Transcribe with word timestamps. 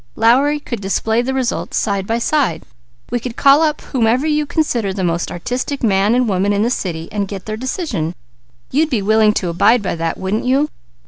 Lowry 0.15 0.59
could 0.59 0.81
display 0.81 1.21
the 1.21 1.31
results 1.35 1.77
side 1.77 2.07
by 2.07 2.17
side. 2.17 2.63
He 3.11 3.19
could 3.19 3.35
call 3.35 3.61
up 3.61 3.81
whomever 3.81 4.25
you 4.25 4.47
consider 4.47 4.91
the 4.91 5.03
most 5.03 5.29
artistic 5.31 5.83
man 5.83 6.15
and 6.15 6.27
woman 6.27 6.53
in 6.53 6.63
the 6.63 6.71
city 6.71 7.07
and 7.11 7.27
get 7.27 7.45
their 7.45 7.55
decision. 7.55 8.15
You'd 8.71 8.89
be 8.89 9.03
willing 9.03 9.35
to 9.35 9.49
abide 9.49 9.83
by 9.83 9.93
that, 9.93 10.17
wouldn't 10.17 10.45
you?" 10.45 10.69